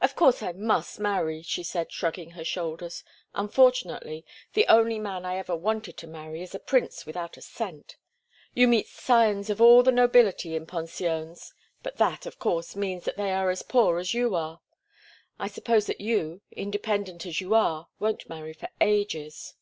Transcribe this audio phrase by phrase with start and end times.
[0.00, 3.04] "Of course I must marry," she said, shrugging her shoulders.
[3.32, 8.66] "Unfortunately, the only man I ever wanted to marry is a prince without a cent—you
[8.66, 13.30] meet scions of all the nobility in pensions; but that, of course, means that they
[13.30, 14.60] are as poor as you are.
[15.38, 19.54] I suppose that you—independent as you are—won't marry for ages?"